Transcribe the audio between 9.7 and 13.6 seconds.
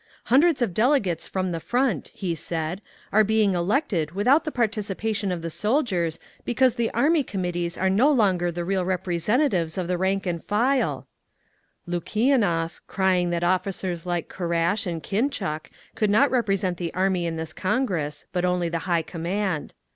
of the rank and file…." Lukianov, crying that